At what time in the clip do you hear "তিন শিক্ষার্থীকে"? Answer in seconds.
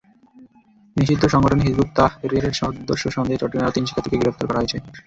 3.75-4.21